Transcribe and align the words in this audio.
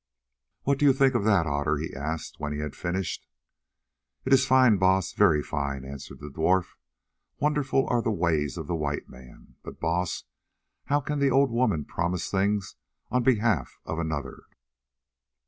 "What 0.63 0.79
do 0.79 0.85
you 0.87 0.93
think 0.93 1.13
of 1.13 1.25
that, 1.25 1.45
Otter?" 1.45 1.77
he 1.77 1.93
asked 1.93 2.39
when 2.39 2.53
he 2.53 2.57
had 2.57 2.75
finished. 2.75 3.27
"It 4.25 4.33
is 4.33 4.47
fine, 4.47 4.77
Baas, 4.77 5.13
very 5.13 5.43
fine," 5.43 5.85
answered 5.85 6.21
the 6.21 6.29
dwarf. 6.31 6.69
"Wonderful 7.39 7.85
are 7.87 8.01
the 8.01 8.09
ways 8.09 8.57
of 8.57 8.65
the 8.65 8.73
white 8.73 9.07
man! 9.09 9.57
But, 9.61 9.79
Baas, 9.79 10.23
how 10.85 11.01
can 11.01 11.19
the 11.19 11.29
old 11.29 11.51
woman 11.51 11.85
promise 11.85 12.31
things 12.31 12.77
on 13.11 13.21
behalf 13.21 13.77
of 13.85 13.99
another?" 13.99 14.45